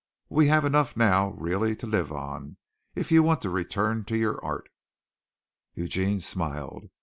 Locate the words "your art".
4.17-4.67